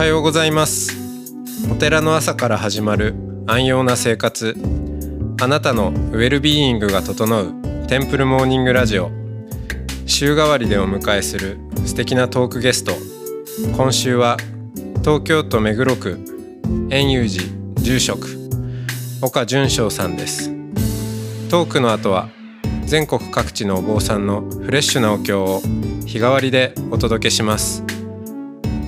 [0.00, 0.96] おはようございます。
[1.70, 3.14] お寺の朝から始まる
[3.46, 4.56] 安養な生活。
[5.42, 7.52] あなたのウェルビーイングが整う
[7.86, 9.10] テンプルモーニングラジオ。
[10.06, 12.94] 週替わりでお迎えする素敵なトークゲスト。
[13.76, 14.38] 今週は
[15.00, 16.18] 東京都目黒区
[16.88, 17.44] 円遊寺
[17.82, 18.26] 住職
[19.20, 20.48] 岡淳翔さんです。
[21.50, 22.30] トークの後は
[22.86, 25.60] 全国各地のお坊さんのフレッシュなお経を
[26.06, 27.89] 日替わりでお届けします。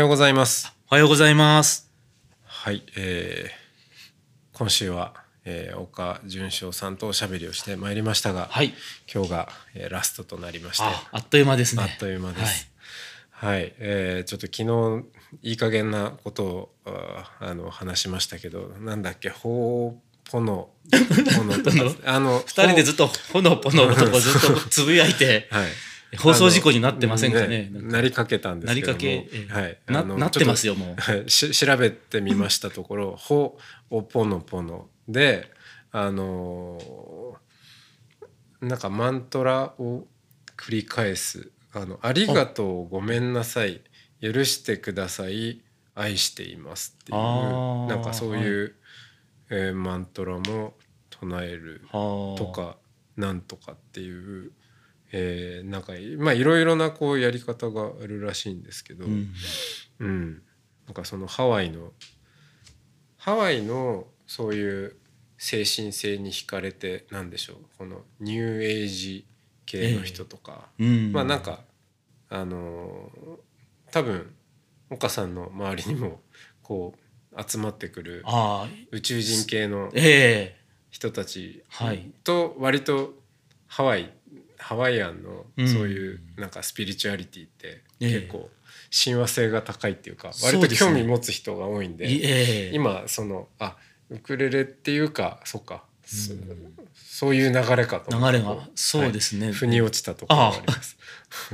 [0.00, 1.90] ようございますおはようございます。
[2.42, 5.12] はい、えー、今週は、
[5.44, 8.72] えー、岡淳翔さんとおしゃべりをしてまいりましたが、はい。
[9.12, 11.82] 今日が、えーラストとなりましてあ、あっという間ですね。
[11.82, 12.70] あっという間です。
[13.30, 15.06] はい、えーちょっと昨日
[15.42, 20.70] いい加減なことをああの話しましたけど、なんだっけ、ほうぽの
[21.36, 25.68] ぽのとかあの二人でずっとほのぽのとこずっとつぶやいて、はい。
[26.18, 27.70] 放送事故になってませんかね？
[27.72, 28.92] ななりかけたんですけども。
[28.94, 29.52] なりかけええ。
[29.52, 31.00] はい、ななってますよもう。
[31.00, 31.30] はい。
[31.30, 33.58] し調べてみましたところ「ほ」
[33.90, 35.50] 「おぽのぽの」で
[35.92, 40.06] あのーなんかマントラを
[40.56, 43.80] 繰り返す「あのありがとうごめんなさい。
[44.20, 45.62] 許してください。
[45.94, 48.74] 愛しています」っていうなんかそういう、
[49.50, 50.74] えーマントラも
[51.10, 52.38] 唱えるはあ。
[52.38, 52.76] とか
[53.16, 54.52] なんとかっていう、
[55.12, 59.28] えーなんかまあいろいろなこうやり方があるらしいんですけど、うん。
[59.98, 60.42] うん。
[60.86, 61.92] なんかそのハワイの
[63.16, 64.96] ハワイのそういう
[65.38, 69.26] 精神性に惹かれてなんでしょうこのニューエイジ
[69.66, 71.12] 系の人とか、うん。
[71.12, 71.60] まあなんか
[72.28, 73.38] あのー
[73.92, 74.32] 多分
[74.90, 76.20] 岡さんの周りにも
[76.62, 76.94] こ
[77.36, 78.24] う集まってくる
[78.92, 80.60] 宇宙人系のええ。
[80.90, 82.10] 人たちはい。
[82.24, 83.14] と割と
[83.68, 84.12] ハワイ
[84.60, 85.68] ハワイアンのうん。
[85.68, 88.20] そういうなんかスピリチュアリティってええ。
[88.20, 88.50] 結構
[88.90, 93.76] 親和性が高いっていうか割と興味持つ人が多いんで今そのあ
[94.10, 96.34] ウクレレっていうかそっかそ
[96.92, 99.46] そういう流れかと流れがそうですね。
[99.46, 100.96] はい腑に落ちたところがあります。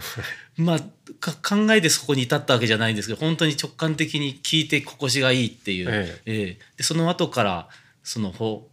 [0.56, 0.80] まあ
[1.20, 6.32] か考えてそこに至ったわけじゃないんですけど本当に直感的に聞いて心地がいいっていう、ええ。
[6.32, 7.68] えでその後から
[8.02, 8.70] そのほ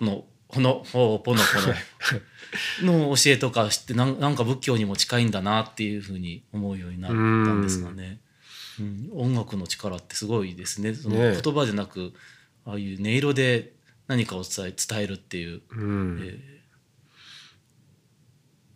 [0.00, 1.74] のほのほぽのほの
[2.82, 8.20] の教えとか知ってなんなんか仏教にも近いんだなっていうふうに思うようになったんですがね、
[8.80, 10.94] うん、音楽の力ってすごいですね。
[10.94, 12.12] その言葉じゃなく
[12.64, 13.72] ああいう音色で
[14.06, 16.20] 何かを伝え伝えるっていう、うん。
[16.22, 16.58] え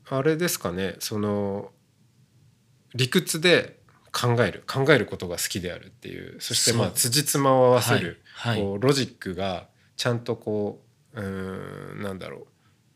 [0.09, 0.97] あれですかね。
[0.99, 1.71] その
[2.95, 3.81] 理屈で
[4.13, 4.63] 考える。
[4.67, 6.41] 考えることが好きであるっていう。
[6.41, 8.57] そしてまあ辻褄を合わせる、はい。
[8.57, 8.63] はい。
[8.63, 10.83] こうロジックがちゃんとこ
[11.15, 12.47] ううーんなんだろう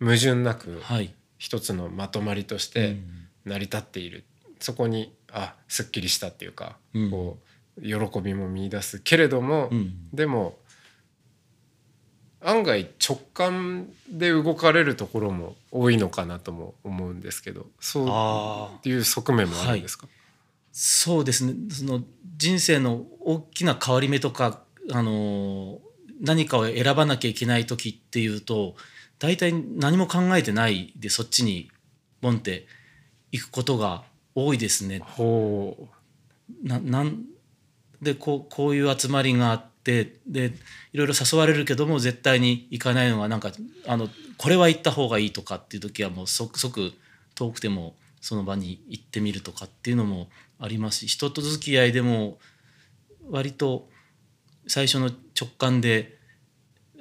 [0.00, 3.28] 矛盾なくはい、一つのまとまりとしうてん。
[3.44, 4.24] 成り立っている、
[4.58, 7.10] そこにあすっきりしたっていうか、うん。
[7.10, 7.38] こ
[7.78, 10.10] う喜びも見出すけれども、うん。
[10.12, 10.58] でも
[12.40, 20.06] 案外直感で動かれるところも多いのかなとも思うんですけどそういう側面もあるんですか、
[20.70, 21.54] そうですね。
[21.70, 22.02] その
[22.36, 24.60] 人生の大きな変わり目とか、
[24.92, 25.80] あの
[26.20, 28.76] 何かを選ばなきゃいけない時っていうと
[29.18, 31.70] 大体何も考えてないでそっちに
[32.20, 32.66] ボンって
[33.32, 34.04] 行くことが
[34.34, 35.00] 多いですね。
[35.00, 35.88] ほ
[36.62, 37.24] ななん
[38.02, 40.52] でこうこういう集まりがあってで
[40.92, 43.52] いろいろ誘われるけども絶対に行かないのがなんか
[43.86, 46.92] あのこれは行った方がいいとかっていう時はもう即即
[47.34, 50.28] 遠くてもその場に行ってみるとかっていうのも
[50.58, 52.38] ありますし人と付き合いでも
[53.30, 53.88] 割と
[54.66, 56.18] 最初の直感で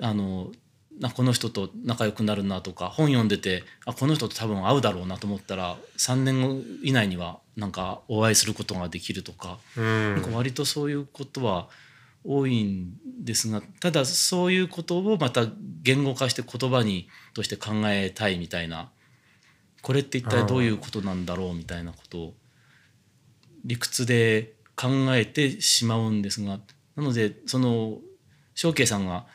[0.02, 0.52] あの
[1.00, 11.68] なこの人と仲良くなるなとか本読んでてあこの人と多分会うだろうなと思ったら3年後以内にはなんかお会いすることができるとか,、なんか割とそういうことは
[12.24, 12.94] 多いん
[13.24, 15.46] ですがただそういうことをまた
[15.84, 18.90] 言語化して言葉にとして考えたいみたいな
[19.82, 22.34] これって一体どういうことなんだろうみたいなことを
[23.64, 26.60] 理屈で考えてしまうんですが
[26.96, 28.00] なのでその
[28.56, 29.26] 翔慶さんが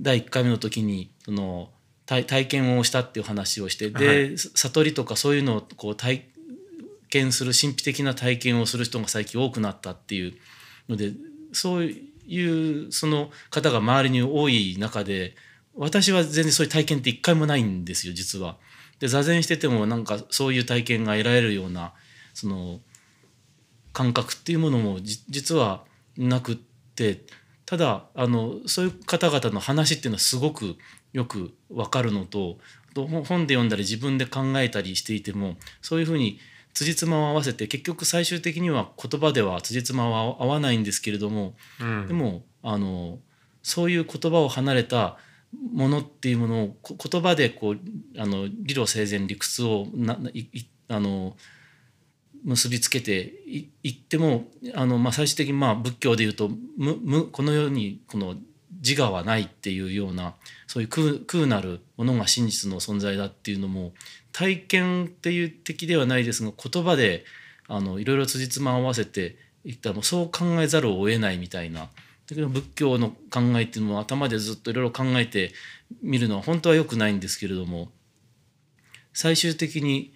[0.00, 1.70] 第1回目の時にその
[2.06, 6.26] 体体験をしたっていう話をしてで、は悟りとかそういうのをこう体
[7.08, 10.34] 験する神秘的な体験をする人が最近多くなったっていう
[10.88, 11.12] ので
[11.52, 15.34] そういうその方が周りに多い中で
[15.74, 18.56] 私は全然そういう体験って一回もないんですよ実は。
[18.98, 21.92] で座禅しててもなんかそういう体験が得られるような
[22.34, 22.80] その
[23.92, 25.84] 感覚っていうものも実は
[26.16, 27.22] なくって
[27.72, 30.76] ただあのそういう方々の話っていうのはすごく
[31.14, 32.58] よく分かるのと
[32.94, 36.38] 本で読んだり自分で考えたりしていてもそういうふうに
[36.74, 43.20] 辻褄を合わせて結局最終的には言葉では辻褄は合わないんですけれども、うん、でもあの
[43.62, 45.16] そういう言葉を離れた
[45.72, 50.46] ものっていうものを言葉でこうあの理路整然理屈をない
[50.88, 51.36] あの
[52.44, 53.32] 結びつけて
[53.82, 58.34] いってもあの、まあ、最終的にまあ仏教でいうと無無この世にこの
[58.84, 60.34] 自我はないっていうような
[60.66, 63.92] そういう空空なるものが真実の存在だっていうのも
[64.32, 67.24] 体験っていう的ではないですが言葉で
[67.68, 71.88] あのいろいろ辻褄を合わせていったらもうそう考えざるを得ないみたいな。
[72.28, 75.52] だけど仏教の考えっていうのも頭でずっといろいろ考えて
[76.02, 77.90] みるのは本当は良くないんですけれども
[79.12, 80.14] 最終的に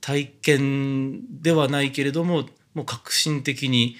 [0.00, 3.96] 体験ではないけれどももう革新的に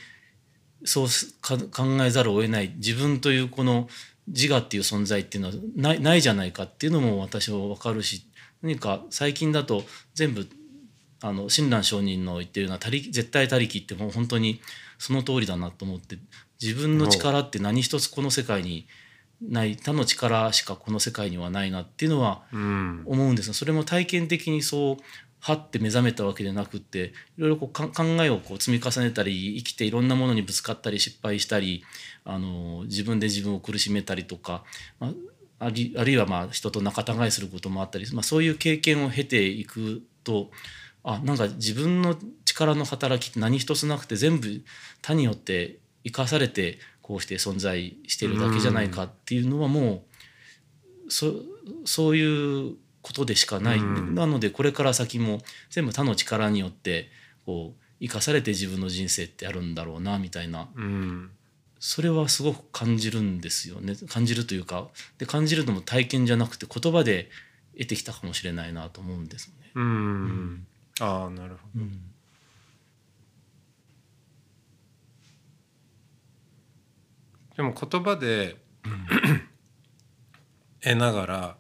[0.85, 1.07] そう
[1.43, 2.73] 考えざるを得ない。
[2.77, 3.89] 自分というこの
[4.29, 8.27] 自我っていう存在っていうのはないないじゃないかっていうのも私は分かるし
[8.63, 9.83] 何か最近だと
[10.15, 10.47] 全部
[11.21, 14.61] あの親鸞上人の言ってるような絶対他力ってもう本当に
[14.99, 16.19] その通りだなと思って
[16.61, 18.87] 自分の力って何一つこの世界に
[19.41, 19.77] ない。
[19.77, 23.49] 他の力しかこの世界にはないなっていうのは思うんです。
[23.49, 24.97] が、それも体験的にそう
[25.41, 27.93] はって目覚めたわけでなくっていろいろこう考
[28.23, 31.85] えをこう積み重ねたり生きていろんなものにぶつかったり失敗したり
[32.25, 34.65] あの自分で自分を苦しめたりとか、
[34.99, 35.09] ま
[35.61, 40.51] あ、ありあるいはまあ人と仲違いすることもあったり、まあ、そういう経験を経ていくと
[41.05, 44.63] あなんか自分の力の働きって何一つなくて全部
[45.03, 50.05] 他によって生かされてこうして存在してるだけじゃないかっていうのはも
[51.07, 51.33] うそ
[51.85, 52.77] そういう
[53.09, 55.41] ことでしかない、うん、なのでこれから先も
[55.71, 57.09] 全部他の力によって
[57.47, 61.31] こう生かされて自分の人生ってあるんだろうなみたいな、うん、
[61.81, 63.95] それはすごく感じるんですよね。
[64.09, 67.31] 感じるというかで感じるのも体験じゃなくて言葉で
[67.73, 69.55] 得てきたかもしれないなと思うんですね。
[69.75, 70.67] うん、うん、
[71.01, 71.85] ああなるほど。
[77.57, 78.57] でも言葉で
[80.85, 81.57] 得ながら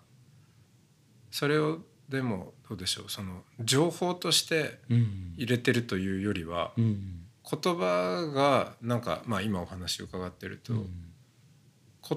[1.38, 10.88] それをでもどうでしょうその情報として入れてるというよりは、うん、言葉がなんか、まあ、今お話伺ってると、うん、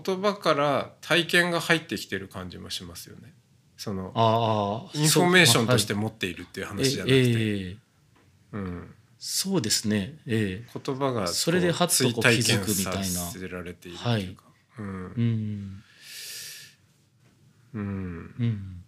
[0.04, 3.32] 言葉から体験が入ってきてる感じもしますよね。
[3.78, 7.20] そのインフォメーションとして持っているっていう話じゃなくて。
[7.20, 7.78] えー、
[8.54, 13.04] うん、そうですね、えー、言葉がそれでハッとこう気づくみたいな。
[13.04, 14.46] させられているというか。
[14.46, 15.84] はい、うん、
[17.74, 18.36] うん。
[18.40, 18.81] うん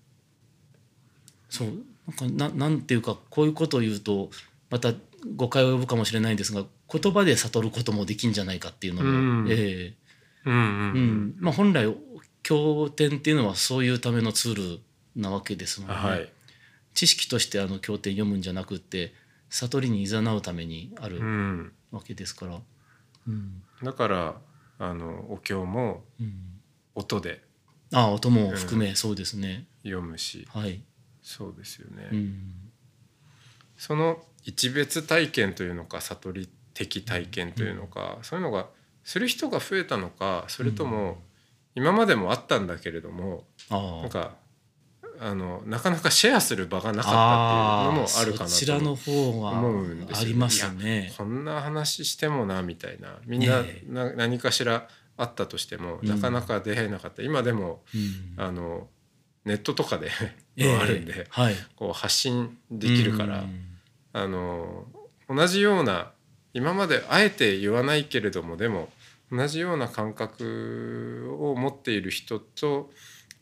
[1.53, 1.67] そう
[2.07, 4.31] なんかななんていうかこういうことを言うと
[4.72, 4.91] また
[5.36, 9.12] 誤解を呼ぶかもしれないんですが言葉で悟ることもできんじゃないかっていうのも、う
[9.43, 9.48] ん。
[9.51, 9.93] えー
[10.45, 10.63] うんうんう
[11.00, 11.36] ん。
[11.39, 11.95] まあ、本来
[12.41, 14.79] 経典っていうのはそういうためのツール
[15.15, 16.29] なわけですので、はい、
[16.93, 19.13] 知識としてあの経典読むんじゃなくって
[19.50, 21.22] 悟りにいざなうためにある
[21.91, 22.60] わけですから。
[23.27, 24.36] うん、だから
[24.79, 26.03] あのお経も
[26.95, 27.41] 音で、
[27.93, 29.65] ああ音も含め、そうですね。
[29.83, 30.81] 読むし、はい、
[31.23, 32.41] そうですよね、うん、
[33.77, 38.67] その一別体験というのか悟り的体験というのか、うん、そういうのが
[39.03, 41.17] する人が増えたのかそれとも
[41.75, 44.35] 今までもあったんだけれども、うん、なんか
[45.19, 53.19] あのなかなかシェアする場がなかったっていうのもあるかなと思うんですよ、ね、ねこんな話してもなみたいな。
[53.25, 57.21] みんなな何かしらあったとしても、なかなか出会えなかった。
[57.21, 57.83] 今でも、
[58.37, 58.87] あの
[59.45, 60.09] ネットとかで
[60.79, 63.45] あるんで、はい、こう発信できるから、
[64.13, 64.88] あの
[65.27, 66.12] 同じような
[66.53, 68.89] 今まであえて言わないけれどもでも
[69.31, 72.91] 同じような感覚を持っている人と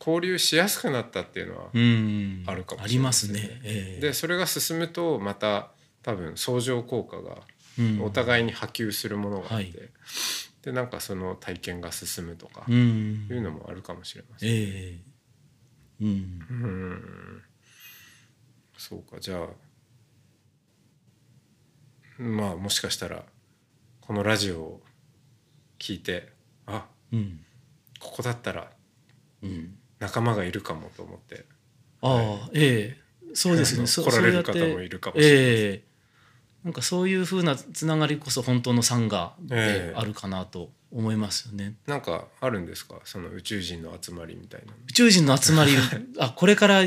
[0.00, 3.60] 交流しやすくなったっていうのはあるかもしれない、ね、ありますね。
[3.62, 5.70] えー、でそれが進むとまた
[6.02, 7.42] 多分相乗効果が
[8.02, 9.90] お互いに波及するものがあって、うんはい、
[10.62, 14.54] でなんかその体験が進むとかいうのもあるかもしれません、ね。
[14.56, 14.98] え。
[15.08, 15.11] ー
[16.06, 17.42] うん、
[18.76, 19.48] そうかじゃあ
[22.18, 23.24] まあもしかしたら
[24.00, 24.80] このラジオを
[25.78, 26.28] 聞いて
[26.66, 27.40] あ、うん、
[28.00, 28.70] ここだったら
[29.98, 31.44] 仲間がいるかもと思って、
[32.00, 33.34] ああ、はい、ええ。
[33.34, 33.86] そうですね。
[33.86, 35.36] 来られる方もいるかもしれない、
[35.74, 35.84] え
[36.64, 39.94] なんかそういうふうなつながりこそ本当のサンガでええ。
[39.96, 41.74] あるかなと思いますよね。
[41.86, 42.96] なんかあるんですか？
[43.04, 44.72] その宇宙人の集まりみたいな。
[44.88, 45.72] 宇宙人の集まり？
[46.18, 46.82] あこれから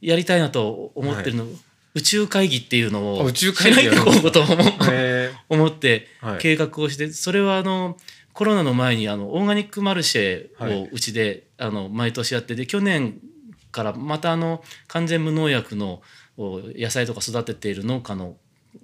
[0.00, 1.46] やりたいなと思ってるの、
[1.94, 6.38] 宇宙会議っていうのあを宇宙会議しないとこうことを思へ思ってはい。
[6.38, 7.96] 計画をして、それはあの
[8.32, 13.20] コロナの前にあのオーガニックマルシェをうちで、あの毎年やってで去年
[13.70, 16.02] からまたあの完全無農薬の
[16.36, 18.36] お野菜とか育てている農家の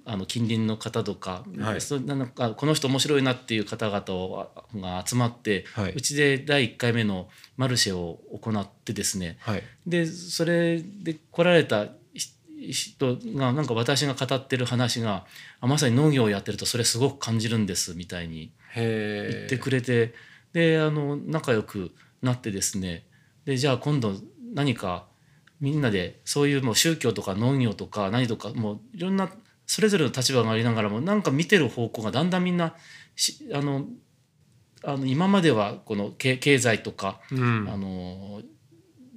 [0.05, 2.05] あの近隣の方とか,、はい。
[2.05, 5.93] なんかこの人面白いなっていう方々をが集まって、はい。
[5.93, 9.63] うちで第1回目のマルシェを行ってですねはい。
[9.85, 15.25] でそれで来られたひ人がなんか私が語ってる話が
[15.59, 20.13] あまさに農業をやってるとそれすごく感じるんですみたいに言ってくれて、
[20.53, 23.05] であの仲良くなってですね
[23.45, 24.13] でじゃあ今度
[24.53, 25.05] 何か
[25.59, 29.29] みんなでそういうもう宗教とか農業とか何とかもういろんな
[29.71, 32.75] それぞれの立場がありながらもなんか見てる方向がだんだんみんな
[33.15, 33.85] しあの
[34.83, 37.69] あの今まではこの経経済とかうん。
[37.71, 38.41] あの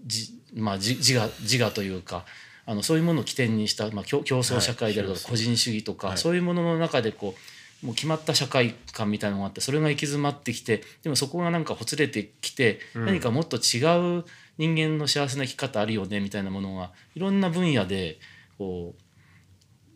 [0.06, 2.24] じまあじ自我自我というか
[2.66, 6.18] あのそういうものを起点にした、まあ、競競争社会であるとか、はい個人主義とか、はい。
[6.18, 7.34] そういうものの中でこ
[7.82, 13.06] うもう決まった社会観みたいなのがあってそれが行き詰まってきてでもそこがなんかほつれてきて、うん。
[13.06, 13.82] 何かもっと違
[14.20, 14.24] う
[14.56, 18.20] 人間の幸せな生き方あるよねみたいなものがいろんな分野で
[18.56, 19.03] こう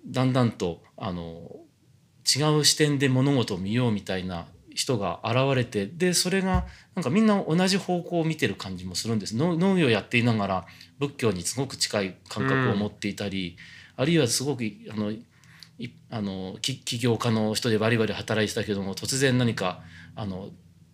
[0.08, 1.50] だんだんとあの
[2.24, 9.34] 違う視点で物事を見ようみたいな人が現れてでそれがなんかみんな同じ方向を見てる感じもするんです。
[9.34, 10.66] 農農業やっていながら
[10.98, 13.56] 仏教にすごく近い感覚を持っていたり、
[13.96, 15.24] あるいはすごくあのい
[16.10, 19.80] あの起業家の人でバリバリ働いてたけども突然何か
[20.14, 20.50] あの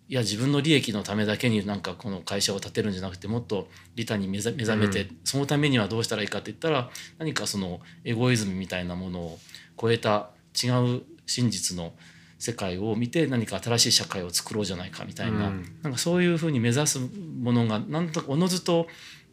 [0.07, 9.39] いや自分の利益のためだけになんかこの会社を建てるんじゃなくてもっと利他に目覚めて、そのためにはどうしたらいいかって言ったら何かそのエゴイズムみたいなものを
[9.79, 10.29] 超えた
[10.63, 11.93] 違う真実の
[12.37, 15.65] 世界を見て何か新しい社会を作ろうじゃないかみたいな,、うん。
[15.81, 16.99] なんかそういうふうに目指す
[17.41, 18.87] ものがなんとかおのずと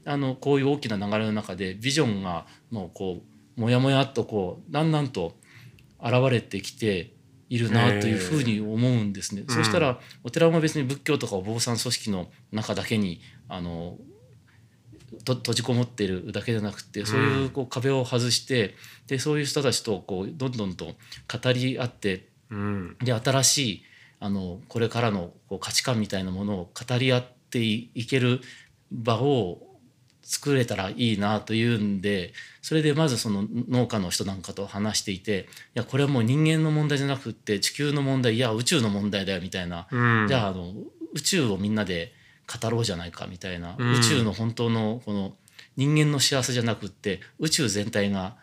[0.05, 3.23] あのこういう大きな流れの中でビジョンがもうこ
[3.57, 5.37] うもやもやっとこうだんだんと
[6.01, 7.13] 現れてきて
[7.53, 9.43] いるなというふうに思うんですね。
[9.43, 9.55] うん。
[9.55, 13.99] そしたらお寺も別に仏教とかお坊さん組織の中だけにあの
[15.27, 18.75] と閉じこもっているだけじゃなくてそういうこう壁を外して
[19.07, 22.97] でそういう人たちとこうどんどんと語り合ってうん。
[23.05, 23.83] で新しい
[24.19, 28.41] あのこれからのこう価値観みたいなものを語り合っていいける
[28.91, 29.72] 場を
[30.23, 40.27] 作れたらいいなというんでそれでまずその農家の人なんかと話していていやこれはもう人間の問題じゃなくって地球の問題いや宇宙の問題だよみたいな、うん。
[40.29, 40.73] じゃああの
[41.13, 42.13] 宇宙をみんなで
[42.63, 43.93] 語ろうじゃないかみたいな、うん。
[43.93, 45.35] 宇宙の本当のこの
[45.77, 48.37] 人間の幸せじゃなくって宇宙全体が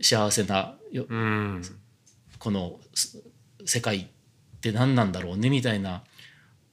[0.00, 1.62] 幸せなようん。
[2.38, 3.22] このす
[3.64, 4.06] 世界っ
[4.60, 6.02] て何なんだろうねみたいな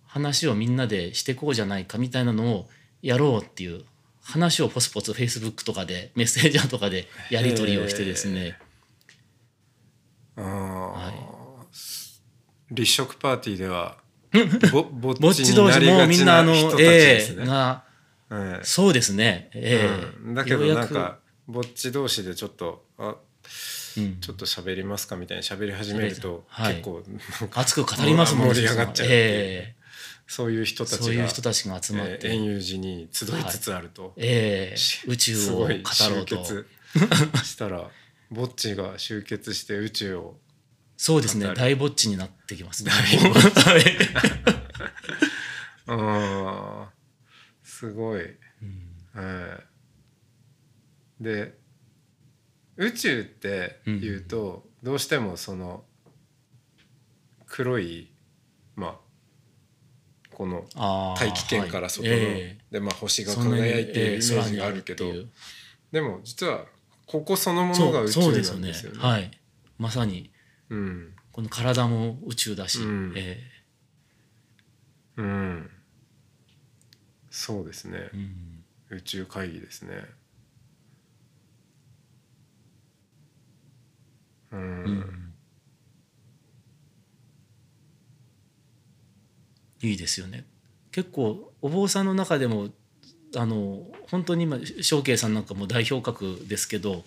[0.05, 2.69] 話をみんなでしてこうじゃないかみたいなのを
[3.01, 3.83] やろうっていう
[4.25, 8.57] 話をポツポツフェイスブックとかでメッセージャーとかでやり取りをしてですね。
[10.35, 11.13] ああ、はい。
[12.73, 13.97] 立食パーティーでは
[14.73, 16.75] ぼぼっちち同士もうみんなあのね。
[16.79, 17.83] えが
[18.31, 18.63] ええ。
[18.63, 19.51] そうですね。
[19.53, 20.25] ええ。
[20.25, 20.33] うん。
[20.33, 23.15] だけどなんかぼっち同士でちょっとあ
[23.97, 24.19] うん。
[24.19, 26.77] ちょっと喋りますかみたいに喋り始めると、はい。
[26.77, 27.03] 結構
[27.53, 29.75] 熱く語りますもん 盛り上がっちゃうえ
[30.27, 36.65] そういう人えたちがそういう人たちが集まって、えー遠遊寺に集いつつあると、ええ宇宙を語ろう集と結
[37.43, 37.89] したら
[38.31, 40.37] ぼっちが集結して宇宙を
[40.97, 41.53] そうですね。
[41.55, 42.91] 大ぼっちになってきますね。
[42.91, 43.83] 大ぼっはい
[45.87, 48.37] あーすごい、うん。
[49.15, 49.63] ええ
[51.19, 51.57] で
[52.77, 55.85] 宇宙っていうと、どうしてもその
[57.45, 58.14] 黒いまあ
[60.35, 60.65] この
[61.17, 62.21] 大気圏から外の、はい。
[62.21, 65.05] えでまあ星えが輝いているイメージがあるけど、
[65.91, 66.65] でも実は
[67.05, 68.97] ここそのものが宇宙なんですよね。
[68.97, 69.09] よね。
[69.09, 69.31] はい。
[69.77, 70.31] まさに
[70.69, 71.13] うん。
[71.31, 73.13] この体も宇宙だし、うん。
[73.15, 73.39] え
[75.17, 75.69] うん、
[77.29, 77.97] そうですね。
[77.97, 78.97] え、うん。
[78.97, 80.03] 宇宙会議ですね。
[84.51, 85.24] うん、うん
[89.85, 90.45] いいですよね。
[90.91, 92.69] 結構お坊さんの中でも
[93.35, 97.03] あの本当に今正慶さんなんかも代表格ですけど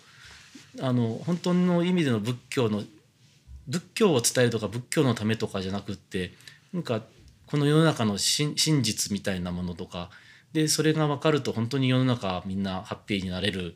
[0.80, 2.82] あの本当の意味での仏教の
[3.66, 6.32] 仏教を伝えるとか仏教のためとかじゃなくって
[6.72, 7.02] なんか
[7.46, 10.10] この世の中の真実みたいなものとか
[10.52, 13.74] でそれが分かると本当に世の中みんなハッピーになれる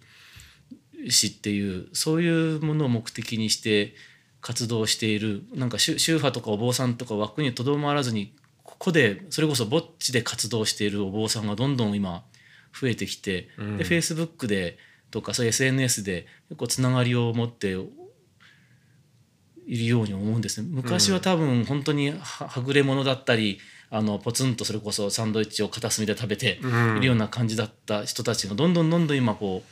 [1.08, 3.94] しっていうそういうものを目的にして
[4.40, 8.34] 活動しているなんか宗派とかお坊さんとか枠にとどまらずに
[8.82, 12.24] ここでそれこそぼっちで活動しているお坊さんがどんどん今
[12.74, 13.76] 増えてきて、うん。
[13.76, 14.76] で Facebook で
[15.12, 17.76] とかそういう SNS で結構つながりを持って
[19.68, 20.68] いるように思うんですね。
[20.68, 26.96] 昔は多分本当にははぐれ者だったりあのポツンとそれこそサンドイッチを片隅で食べてうん。
[26.96, 29.70] いるような感じだった人たちがどんどんどんどん今こう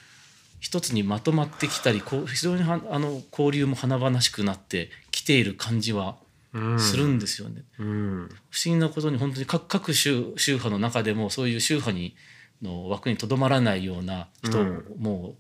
[0.61, 6.30] 一つにまとまってきたりこう非常にはあの交流も華々しくなってきている感じはうん
[6.79, 7.63] するんですよね。
[7.79, 8.29] うん。
[8.51, 12.17] 不思議なことに本当に各各宗宗派の中でもそういう宗派に
[12.63, 14.85] の枠にとどまらないような人うん。
[14.99, 15.35] も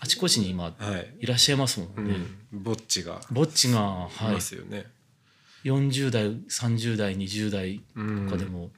[0.00, 2.14] あちこちに今はい、いらっしゃいますもうんね。
[2.14, 3.20] ん、ぼっちが。
[3.30, 4.34] ぼっちが、いはい。
[4.34, 4.86] ま、すよね。
[5.64, 8.26] 40代30代20代うん。
[8.26, 8.70] とかでも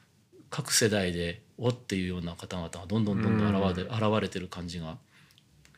[0.51, 4.99] 各世代で「お」っていうような方々がどんどんどんどん現れ,、現れてる感じが。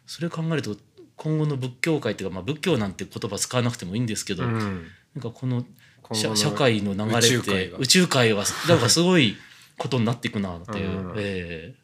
[0.07, 0.77] それを考えると
[1.17, 4.87] 今後の仏教界っていうか、まあ、仏教なんて言葉使わなくてもいいんですけど、うん。
[5.15, 5.67] なんかこの
[6.13, 9.37] 社社会の流れって宇宙界は なんかすごい
[9.77, 11.75] ことになっていくなっていう、うんえ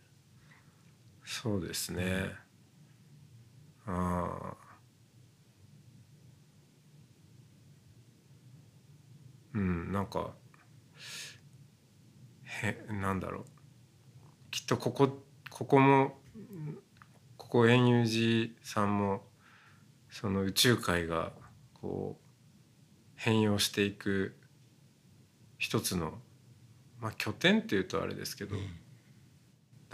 [1.24, 2.32] そうですね。
[3.86, 4.56] ああ。
[9.54, 10.34] うん、なんか。
[12.62, 13.44] へ、なんだろう。
[14.50, 16.18] きっとここ、ここも。
[17.36, 19.26] ここ円遊寺さんも。
[20.10, 21.32] その宇宙界が。
[21.74, 22.23] こう。
[23.16, 24.34] 変容していく。
[25.58, 26.18] 一つの。
[27.00, 28.56] まあ、拠点っていうとあれですけど。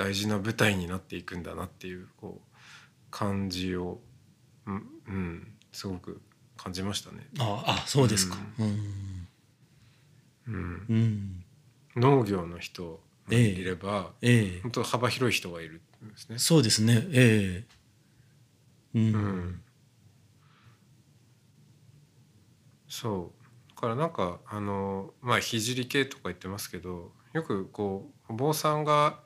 [0.00, 2.56] 大事な舞台になっていくんだなっていうこう
[3.10, 4.00] 感じを
[4.66, 6.22] うん、うん、すごく
[6.56, 7.26] 感じましたね。
[7.34, 8.38] ーああそうですか。
[8.58, 9.26] うん
[10.48, 11.44] うん、うん
[11.96, 16.38] 農業の人もいれば、ええ本当幅広い人がいるんですね。
[16.38, 17.64] そうですねえ
[18.94, 19.62] えうんうん、
[22.90, 23.74] そう。
[23.76, 29.20] だからなんかあのまあ聖系とか言ってますけどよくこうお坊さんが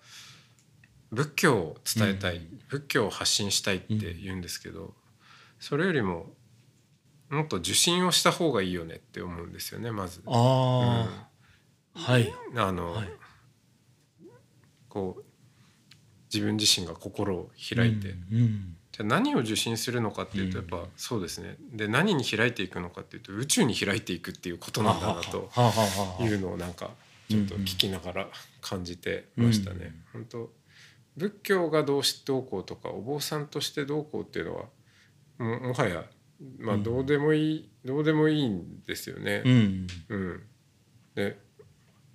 [1.10, 2.60] 仏教を伝えたい、うん。
[2.68, 4.94] 仏教を発信したいって言うんですけど、
[5.58, 6.26] それよりも
[7.30, 10.22] もっと受信をした方がいいよねって思うんですよねまず。
[10.26, 11.08] あ
[11.94, 12.32] あ、はい。
[12.56, 13.08] あの、はい。
[14.88, 15.24] こう
[16.32, 21.56] 自分自身が心を開いて、うんうんじゃあ何を受信するのかっていうとやっぱそうですね。
[21.72, 25.50] で何に開いていくのかっていうと宇宙に開いていくっていうことなんだなと
[26.22, 26.90] いうのをなんか
[27.28, 28.28] ちょっと聞きながら
[28.60, 29.96] 感じてましたね。
[30.12, 30.52] 本当
[31.16, 34.64] 仏教がどうしどうこうとかお坊さんとしてどうこうっていうのは
[35.38, 36.04] ももはや
[36.60, 36.82] まあうん。
[36.84, 39.42] どうでもいい、どうでもいいんですよね。
[39.44, 39.86] うん。
[40.08, 40.42] うん、
[41.16, 41.36] で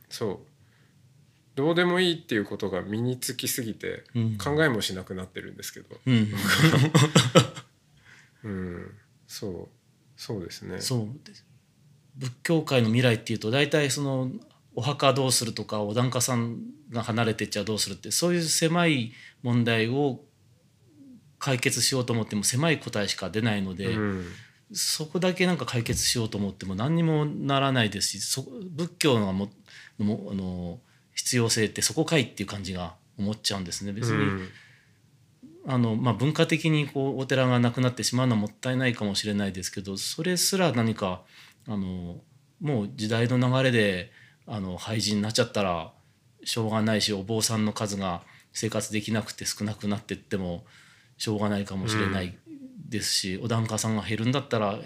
[0.07, 0.48] そう
[1.59, 4.37] どうでもいいっていうことが身につきすぎてうん。
[4.37, 6.33] 考えもしなくなってるんですけど、うん。
[8.45, 8.91] うん、
[9.27, 9.67] そう。
[10.15, 10.79] そうですね。
[10.79, 11.45] そうです
[12.15, 14.31] 仏教界の未来っていうと大体その
[14.73, 19.11] お墓どうするとかお檀家さんが離れてっちゃどうするってそういう狭い
[19.43, 20.21] 問題を
[21.39, 24.25] 解決しようと思っても狭い答えしか出ないので、うん。
[24.71, 28.45] そこだけなんか解決しようと思っても何にもならないですしそ
[28.75, 29.49] 仏教のも
[29.97, 30.79] もあの
[31.19, 33.91] 必要性ってそこかいっていう感じが思っちゃうんですね。
[33.91, 34.49] 別に、うん。
[35.67, 41.21] あのまあ、文化的にこうお寺がなくなってしまうのはもったいないかもしれないですけどそれすら何か
[41.67, 42.21] あの
[42.61, 44.11] もう時代の流れで
[44.47, 45.91] あの廃人になっちゃったら
[46.43, 50.63] しょうがないしお坊さんの数が生活できなくて少なくなってっても
[51.17, 52.35] しょうがないかもしれない
[52.89, 54.79] ですし、お檀家さんが減るんだったら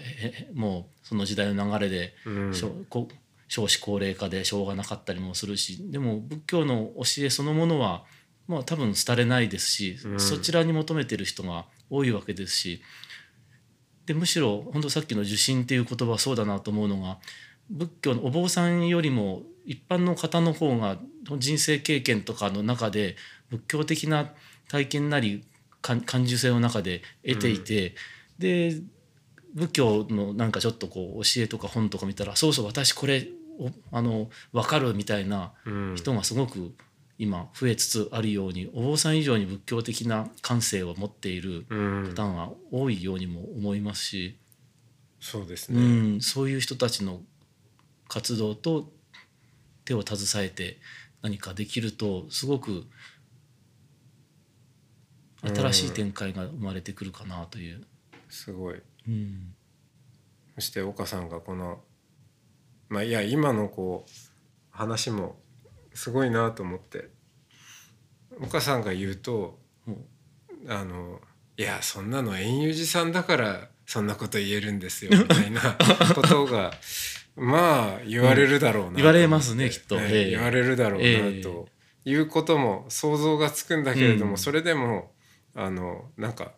[0.52, 2.52] もうその時代の流れでうん。
[2.90, 3.08] こ
[3.54, 8.02] 少子高齢化でしょうがなかったりもするしでも仏教の教えそのものは
[8.48, 10.20] まあ多分廃れないですし、うん。
[10.20, 12.82] そちらに求めてる人が多いわけですし
[14.06, 17.18] でむしろ本当さっきの受信っていう言葉はそうだなと思うのが
[17.70, 20.98] 仏教のお坊さんよりも一般の方の方が
[21.38, 23.14] 人生経験とかの中で
[23.50, 24.32] 仏教的な
[24.68, 25.44] 体験なり
[25.80, 27.94] 感感受性の中で得ていて、
[28.38, 28.80] で
[29.54, 33.43] 仏教のなんかちょっとこう教えとか本とか見たらそうそう私これお
[33.92, 36.74] あの分かるみたいなうん人がすごく
[37.18, 44.36] 今増えつつあるようにお坊さん以上に仏教的な感性を持っているうん方が多いようにも思いますし、
[45.20, 45.80] うそうですね。
[46.16, 47.20] ん、そういう人たちの
[48.08, 48.92] 活動と
[49.84, 50.78] 手を携えて
[51.22, 52.84] 何かできるとすごく
[55.42, 57.84] 新しい展開が生まれてくるかなという。
[58.28, 58.82] すごい。
[59.06, 59.54] うん
[60.54, 61.80] そして岡さんがこの
[62.94, 64.10] まあいや今のこう
[64.70, 65.36] 話も
[65.92, 67.10] すごいなと思って。
[68.40, 69.98] 岡さんが言うとも
[70.68, 71.20] あの
[71.56, 75.60] いやそんなの円遊寺さんだからそんなこと言えるんですよ みたいな
[76.14, 76.72] ことが
[77.36, 80.00] まあ言われるだろうなと思って、言われますねきっと。
[80.00, 80.30] ええええ。
[80.30, 81.40] 言われるだろうなええ。
[81.42, 81.68] と
[82.04, 84.38] いうことも想像がつくんだけれども、うん。
[84.38, 85.12] それでも
[85.54, 86.52] あのなんか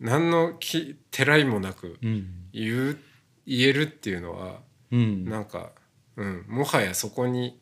[0.00, 2.26] 何のきてらいもなくうん。
[2.52, 2.98] 言う
[3.46, 5.24] 言えるっていうのはうん。
[5.24, 5.72] なんか、
[6.16, 7.60] うん、もはやそこに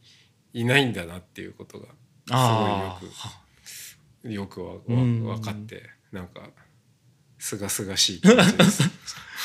[0.53, 1.89] いないんだなっていうことが
[2.31, 2.99] あ
[3.65, 5.25] すごいよくよくわわうん。
[5.25, 6.43] 分かってなんか
[7.39, 8.83] すがすがしい気持ちです。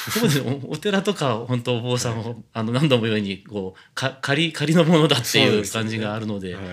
[0.10, 6.66] そうですねおお寺とか本当お坊さんも、あの何度も言うようにこうか仮仮のものだっていう感じがあるのではい。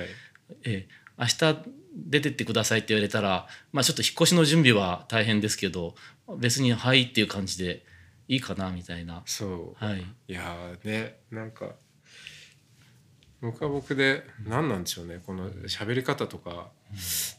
[0.65, 0.89] ええ。
[1.19, 1.57] 明日
[1.99, 5.97] 出てってくださいって言われたら、まあ、ちょっと引っ越しの準備は大変ですけど
[6.39, 7.85] 別に「はい」っていう感じで
[8.29, 9.23] いいかなみたいな。
[9.25, 9.85] そう。
[9.85, 11.73] はい、いやーねなんか
[13.41, 15.21] 僕は僕で何なんでしょうね。
[15.25, 16.69] この喋り方とか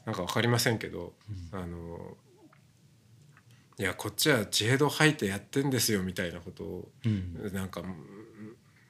[0.06, 1.13] なんか分かりませんけど、
[1.52, 2.17] あの
[3.78, 7.52] いやこっちはジェード吐いてやってんですよみたいなことをうん。
[7.54, 7.95] なんかうん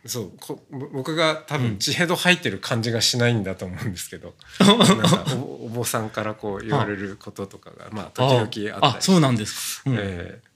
[0.06, 8.12] そうこ僕が多分ジェード吐いてる感じがしないんだと思うんですけど、 なんかおお坊さんからこう言われることとかがまあ
[8.46, 9.90] 時々あったりそうなんですか。
[9.90, 9.98] うん。
[9.98, 10.49] ええ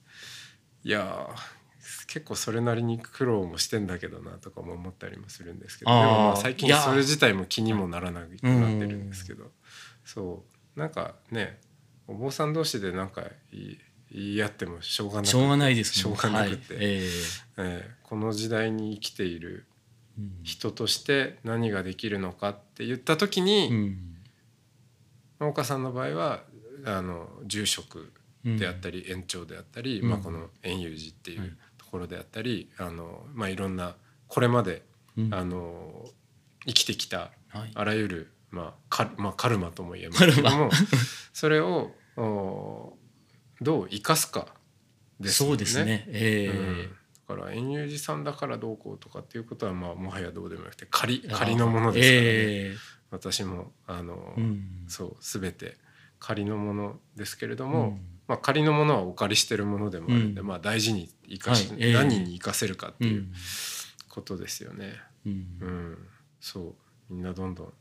[0.84, 1.64] いやー
[2.06, 5.90] 結構それなりに苦労もしてんだけどなとかも思ったりもするんですけど。
[5.90, 9.50] でもまあ最近それ自体も気にもならなくなってるんですけど。
[10.04, 10.44] そ
[10.76, 10.78] う。
[10.78, 11.58] なんかね
[12.06, 13.78] お坊さん同士でなんか言
[14.10, 16.74] い合ってもしょうがなくしょうがないですしょうがなくって。
[16.74, 16.84] はい。
[16.84, 17.10] ええ。
[17.58, 19.66] えこの時代に生きている
[20.42, 23.98] 人として何ができるのかって言った時に、うん。
[25.40, 26.44] 農家さんの場合は
[26.84, 28.12] あの住職
[28.44, 30.10] であったり園長であったり、うん。
[30.10, 31.48] まあ、この円融寺っていはい。
[31.48, 33.96] うところであったり、あのまあ、いろんな
[34.28, 34.82] これまで、
[35.16, 35.34] うん。
[35.34, 36.04] あの
[36.66, 37.70] 生きてきたはい。
[37.74, 40.70] あらゆる、まあカまあ、カルマとも言えますけども
[41.32, 42.96] それをお
[43.60, 44.48] どう生かすか
[45.20, 46.04] ですよそうですね。
[46.08, 46.48] ええ。
[46.48, 46.96] うん。
[47.28, 52.76] だから円融寺さんだからどうこうとかっていうことは、まあ、もはやどうでもなくて仮仮のものですからね、え
[53.10, 54.84] 私もあの、えうん。
[54.88, 55.76] そう全て
[56.18, 60.46] 仮のものですけれども、うんまあ、仮のものはお借りしてるものでもあるんで、うん。
[60.46, 61.76] まあ、大事に生かし、はい。
[61.80, 61.92] ええ。
[61.92, 63.32] 何に生かせるかってういうん。
[64.08, 64.94] ことですよね。
[65.26, 65.32] うん。
[65.60, 65.98] うん。
[66.40, 66.74] そ
[67.10, 67.12] う。
[67.12, 67.72] みんなどんどん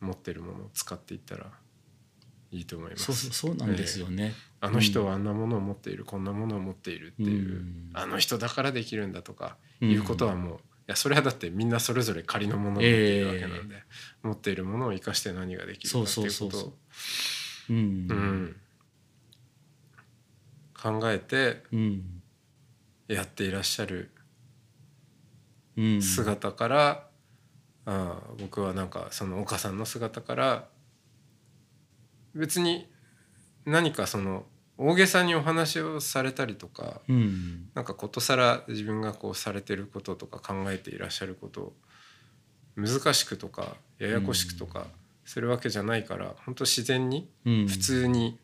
[0.00, 1.46] 持ってるものを使っていったら
[2.52, 3.04] いいと思います。
[3.04, 4.34] そうそうそうなんですよね。
[4.60, 7.90] あの人はあんなものを持っている、こんなものを持っているっていう、うん。
[7.94, 9.90] あの人だからできるんだとかうん。
[9.90, 13.82] いうことはもう、いやそれはだってみんなそれぞれ仮のものを持っているわけなんで、
[14.22, 16.78] 持っているものを生かして何ができるかっていうことを。
[17.70, 18.56] うん
[20.82, 22.22] 考えてうん。
[23.08, 24.10] やっていらっしゃる
[25.76, 26.02] うん。
[26.02, 27.08] 姿から、
[27.84, 30.68] ああ僕はなんかその岡さんの姿から
[32.34, 32.88] 別に
[33.64, 34.44] 何かその
[34.78, 37.68] 大げさにお話をされたりとかうん。
[37.74, 41.72] なんかことさら自分がこうされてることとか考えていらっしゃることを
[42.74, 44.86] 難しくとかややこしくとか
[45.24, 47.68] するわけじゃないから本当自然にうん。
[47.68, 48.38] 普通に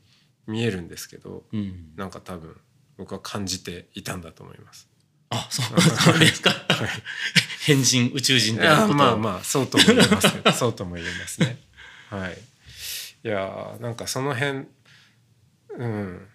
[0.48, 1.92] 見えるんですけど、うん。
[1.96, 2.56] なんか多分
[2.96, 4.88] 僕は感じていたんだと思います。
[5.30, 6.50] あそうそうですか。
[7.66, 10.52] 変人宇宙人いであまあまあそうとも言えますね。
[10.52, 11.58] そうとも言えますね。
[12.08, 12.38] はい。
[13.24, 14.66] いやーなんかその辺
[15.76, 16.26] うん。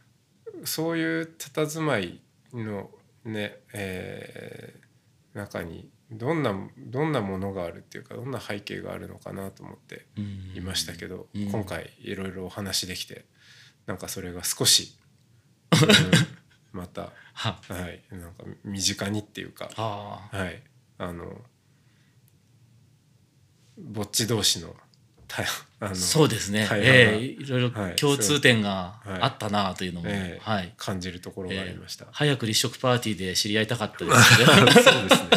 [0.64, 2.22] そういう佇まい
[2.54, 2.90] の
[3.26, 4.84] ね、えー
[5.34, 10.06] 中にどんなどんなものがあるっていうかどんな背景があるのかなと思って
[10.56, 11.50] いましたけど、うん。
[11.50, 13.26] 今回いろいろお話できて
[13.86, 14.96] なんかそれが少し、
[15.72, 15.80] うん。
[16.80, 17.60] または。
[17.68, 18.04] はい。
[18.12, 20.62] なんか身近にっていうかああはい。
[20.98, 21.42] あの
[23.78, 24.76] ぼっち同士の
[25.28, 25.44] た
[25.80, 26.68] あのそうですね。
[26.72, 27.96] ええいろいろはい。
[27.96, 29.22] 共通点がはい。
[29.22, 30.74] あったなというのもええはい。
[30.78, 32.06] 感じるところがありました。
[32.12, 35.30] 早く立食パーティーで知り合いたかった ですそうですね。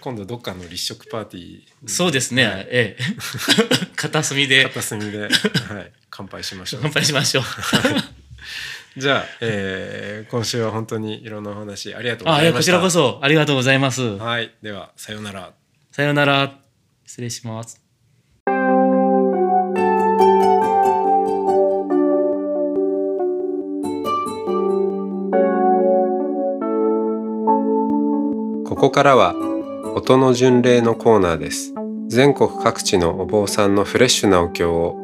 [0.00, 2.66] 今度どっかの立食パーティーそうですね、はい。
[2.68, 3.02] ええ。
[3.96, 4.64] 片隅で。
[4.64, 5.30] 片隅で、はい、
[6.16, 6.82] 乾杯しましょう。
[6.82, 6.92] 乾。
[6.92, 7.44] 杯しましょう。
[8.96, 13.00] じゃあ、えー今週は本当にいろんなお話ありがとうごあいやこちざいました。
[13.00, 14.02] らこそありがとうございます。
[14.18, 15.52] はい、ではさようなら。
[15.90, 16.56] さようなら。
[17.04, 17.82] 失礼します。
[28.64, 29.34] ここからは
[29.96, 31.74] 音の巡礼のコーナーです。
[32.06, 35.03] 全国各地のお坊さんのフレッシュなお経を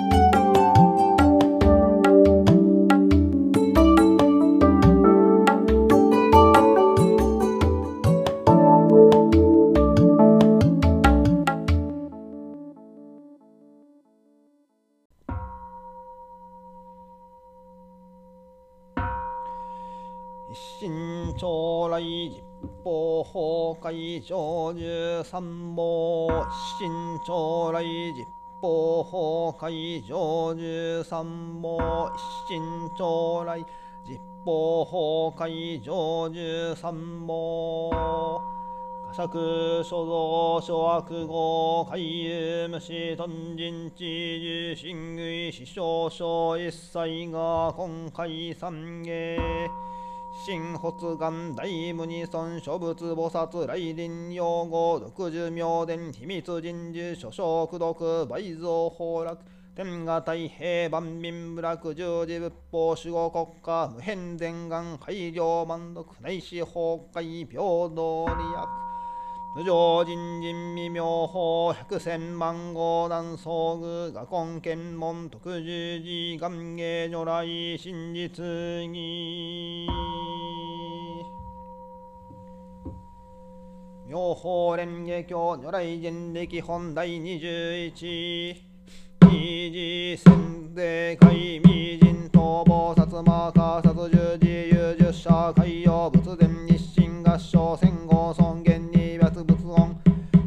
[20.53, 22.43] 新朝来実
[22.83, 25.41] 法法会上十三
[25.75, 26.27] 号
[26.77, 26.91] 新
[27.25, 28.25] 朝来実
[28.59, 31.25] 法法会上十三
[31.61, 32.11] 号
[32.47, 32.61] 新
[32.97, 33.59] 朝来
[34.03, 36.93] 実法法会上十三
[37.25, 37.89] 号
[39.13, 44.05] 呵責所蔵諸悪語海遊無視頓人知
[44.39, 49.37] 重心類死傷症一切が今回三芸
[50.33, 59.37] 新発願大無二尊諸仏菩薩来臨用語独寿明伝秘密人事諸書苦毒倍増崩落
[59.75, 67.59] 天下太平万民部落十字仏法守護国家無変全願改良満足内視崩壊平
[67.93, 68.91] 等利益。
[69.53, 77.45] 無常人人未妙法百千万号南総具画根検問特十字願芸如来
[77.77, 78.41] 真実
[78.93, 79.80] 義。
[84.41, 88.55] 法蓮華経如来人力本第21
[89.19, 99.95] 二次戦で海未人逃亡薩摩加殺十字有十社海洋仏伝日清合唱戦後尊厳二別仏音。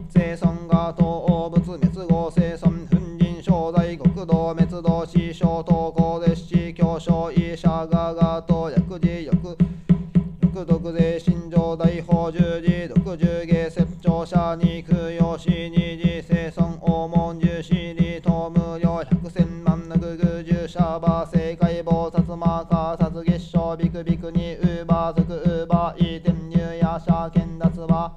[0.09, 9.57] 生尊が東仏滅後生尊粉人正代国道滅道師匠東高で七教書医者ががと薬事欲。
[10.43, 12.74] 欲毒税心情大法十字
[14.25, 28.15] 説長者に供養し二次生尊黄門十四里東無料百千万のググ十者馬正解菩薩マーカー殺月賞ビクビクにウーバー族ウーバーイーテンニューヤーシャーケンダツは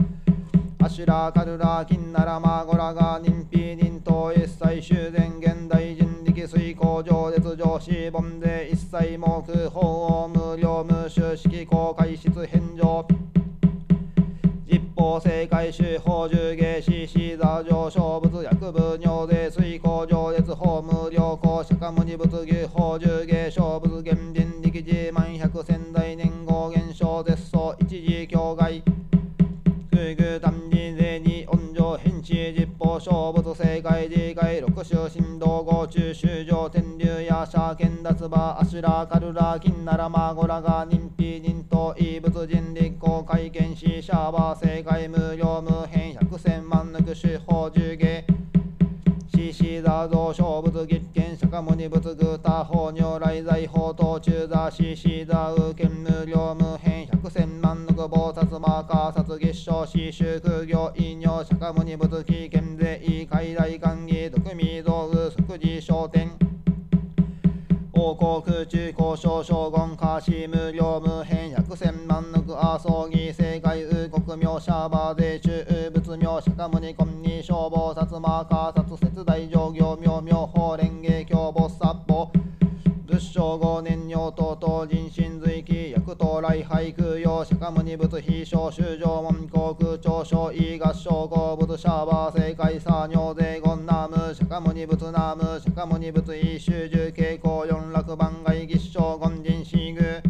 [0.80, 13.06] アシュラカルラキンナラマゴラガ人皮人頭一切修繕現代人力水工上列上司本税一切目法を無料無収式公開室返上。
[14.98, 28.82] 法正解手法重芸師死座上勝物薬部尿税水工上列法無良公釈迦無二仏牛法重芸勝物厳人力自万百千代年号現象絶相一時境外
[32.54, 48.26] 実法勝物正解自戒六種振動合中修上天竜やシャーケンダツバアシュラカルラ金ならマゴラが人皮人と異物人立公会見しシャーバー正解無料無変百千万抜く手法重芸。
[49.38, 56.87] 獅子座像小仏月見釈迦牟尼仏具他法如来財法等中座獅子座右見無料無変
[57.98, 66.30] 百千万の菩薩マーカー殺月賞四宗空行異尿釈迦牟尼仏起見税海大官議毒味道具即時商店
[67.94, 82.32] 王国空中交渉将軍下士無料無変百千万の阿葬儀正解右国名シャーバー税中仏名釈迦牟尼金に消防殺マーカー殺切大上行妙妙法蓮華経菩薩法
[83.08, 85.47] 仏正五年尿等々人心随
[88.50, 100.22] 小修上門航空長所異合唱合仏シャーバー正解作尿税言ナム釈迦牟尼仏ナム釈迦牟尼仏異修十傾向四楽番外義将言人死具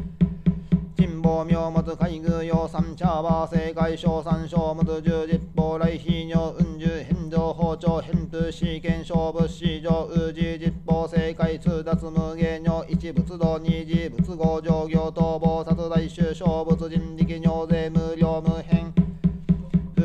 [0.98, 17.87] 神保妙物海宮養三茶バー正解小三小物十実法来非尿運十返上包丁返風試験勝負市場宇治実法正解通達無芸尿一仏道二次仏合上行逃亡殺大衆小仏人力尿税無料無変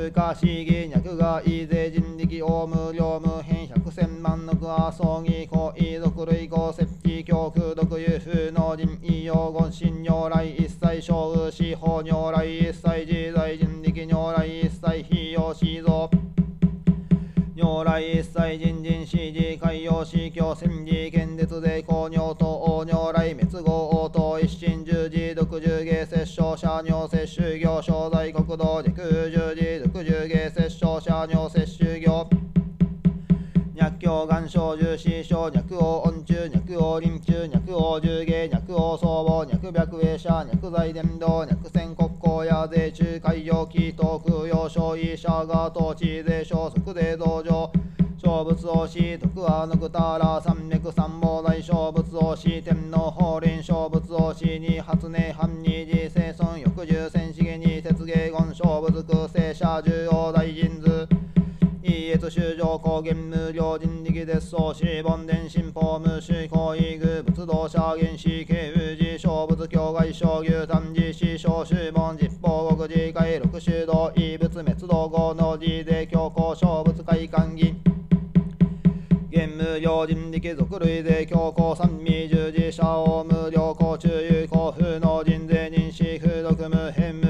[0.02, 16.10] 不可思議脈がい税人力大無料無変百千万の阿葬儀行遺族類合設置教空毒有風の人異用言神如来一切小雨司法如来一切自在人力如来一切非用死蔵
[17.54, 29.91] 如来一切人人死事海洋死教戦時剣絶税公尿等王如来滅後応答一心十字独十芸摂生者尿摂取業商在国道軸十字独
[31.00, 32.26] 十芸摂生者尿摂取業
[33.74, 47.70] 脈境眼症重視症脈王音中脈王臨中脈王重芸脈王僧帽脈白略営者略財伝道略戦国交や税中海上機等空用所医者が統治税所得税道場
[48.18, 57.31] 小仏王子徳はのくたら三脈三宝大小仏王子天皇法輪小仏王子に初音藩二次生孫翌十戦
[58.62, 61.08] 節芸言小仏空聖者重要大神図
[61.82, 77.74] イエツ修上高原無料人力絶相死梵伝新法無視行為具仏道者原始慶宇寺小仏境外小牛三次死小修門実法国寺会六修道異仏滅道後の寺で強行小仏会館銀
[79.32, 87.21] 現無料人力属類税強行三味従事者を無料公中有交付の人税認識不読無変無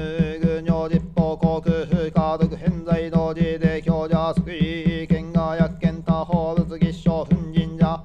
[1.33, 8.03] 尿実法航空不家族偏在同時で強者救い県が薬権他法仏吉祥粉神者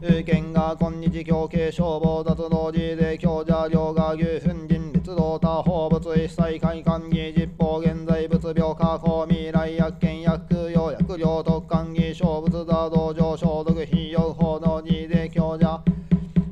[0.00, 15.80] 有権が今日強慶消防脱同時で強者両が牛粉人密道他法仏一切会館議実法現在仏病加工未来薬権薬用薬料特管議小仏座道場消毒費用法の二で強者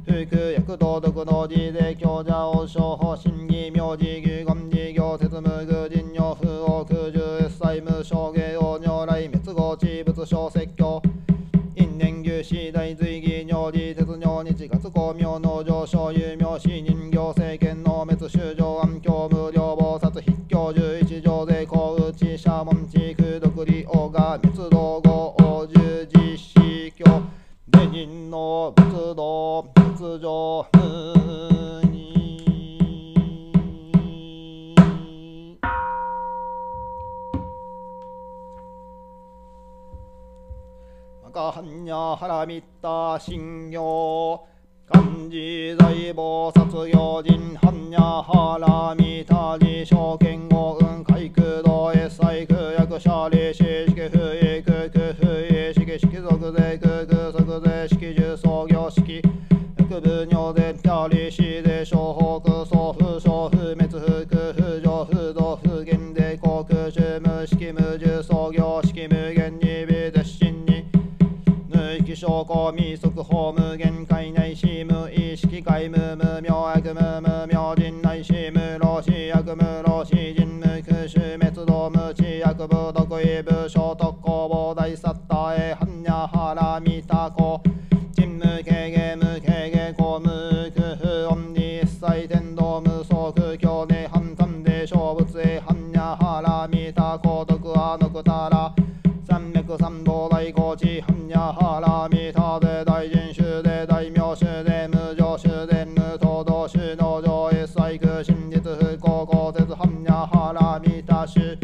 [0.06, 4.44] 福薬道徳の字で強者王将法審議名字牛
[8.06, 11.02] 歳無償芸王如来滅後地仏小説教。
[11.74, 27.04] 因縁牛死大随義尿理鉄尿日月光明農場所有名死人行政権の滅修上安教無料菩薩筆教十一条税公内社門地空独利王が滅道後王十実施教。
[27.72, 31.15] 下人の仏道仏上
[41.36, 44.40] 赤般若腹密た信行
[44.88, 45.36] 漢字
[45.76, 59.20] 財宝殺行人般若腹密た自証券語運海空道越西空役者利子式不意空空不意式式属税空空属税式重創業式
[59.76, 62.40] 薬部尿税ピャリシ税小法
[72.46, 87.60] 無域証拠未速法無限界内し無意識界無無明悪無無明人内し無老死悪無老死人無空襲滅道無知悪部毒意部小特攻防大サッターへ般若腹見た子
[88.12, 98.72] 人無軽減無軽減公無空不音に一切天道無双空境内反三で小仏へ般若腹見た子徳はのくたら
[99.28, 102.15] 三脈三宝大高知般若腹見たで
[111.16, 111.58] 腹見た衆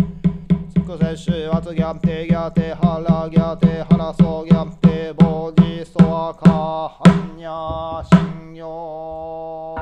[0.72, 9.76] 即接種圧ギャンテギャテ腹ギャテ腹そうギャンテボジソワカ般若信用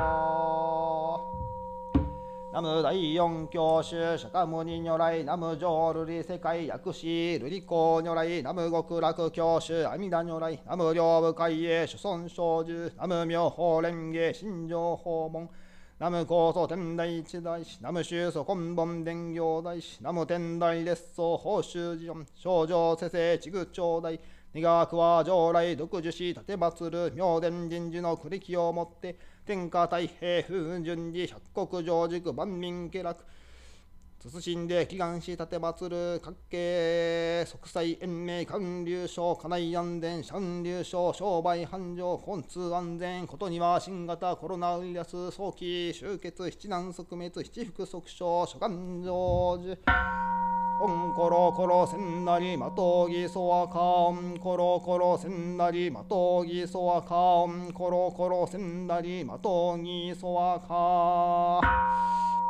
[2.52, 15.48] ナム第四教主釈迦牟尼如来ナム浄瑠璃世界薬師瑠璃光如来ナム極楽教主阿弥陀如来ナム両部海へ諸尊小寿ナム妙法蓮華心情訪問
[16.00, 24.18] ナム高祖天台一大師ナム宗祖根本伝行大師ナム天台列祖法宗寺音少女世世地具長大
[24.50, 33.22] 苦学は常来独樹し立て祭る妙伝人事の苦力をもって天下太平風順寺百国上軸万民家楽。
[34.28, 49.78] 謹んで祈願し立て祭る各系即祭延命官流省家内安全三流省商売繁盛本通安全ことには新型コロナウイルス早期終結七難即滅七福即傷諸願成就
[50.82, 53.80] オンコロコロせんなりまとぎそわか。
[53.80, 61.60] オンコロコロせんなりまとぎそわかオンコロコロせんなりまとぎそわか。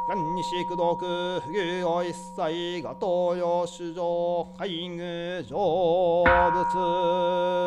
[0.09, 6.73] 何にしくどく不義を一切が東洋主上海具成仏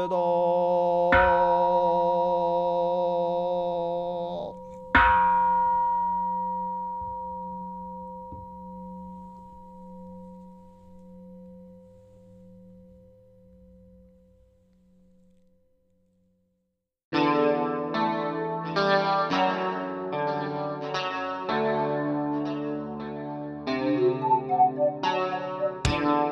[0.09, 2.42] 道